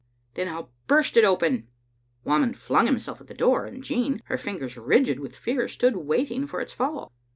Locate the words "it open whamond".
1.15-2.57